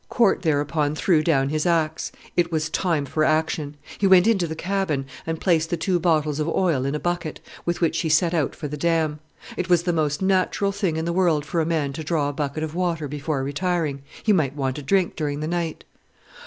Corte, 0.09 0.41
thereupon, 0.41 0.95
threw 0.95 1.21
down 1.23 1.49
his 1.49 1.67
axe. 1.67 2.11
It 2.35 2.51
was 2.51 2.71
time 2.71 3.05
for 3.05 3.23
action. 3.23 3.77
He 3.99 4.07
went 4.07 4.25
into 4.25 4.47
the 4.47 4.55
cabin, 4.55 5.05
and 5.27 5.39
placed 5.39 5.69
the 5.69 5.77
two 5.77 5.99
bottles 5.99 6.39
of 6.39 6.49
oil 6.49 6.85
in 6.85 6.95
a 6.95 6.99
bucket, 6.99 7.39
with 7.67 7.81
which 7.81 7.99
he 7.99 8.09
set 8.09 8.33
out 8.33 8.55
for 8.55 8.67
the 8.67 8.77
dam. 8.77 9.19
It 9.55 9.69
was 9.69 9.83
the 9.83 9.93
most 9.93 10.19
natural 10.19 10.71
thing 10.71 10.97
in 10.97 11.05
the 11.05 11.13
world 11.13 11.45
for 11.45 11.61
a 11.61 11.67
man 11.67 11.93
to 11.93 12.03
draw 12.03 12.29
a 12.29 12.33
bucket 12.33 12.63
of 12.63 12.73
water 12.73 13.07
before 13.07 13.43
retiring: 13.43 14.01
he 14.23 14.33
might 14.33 14.55
want 14.55 14.79
a 14.79 14.81
drink 14.81 15.15
during 15.15 15.39
the 15.39 15.47
night. 15.47 15.83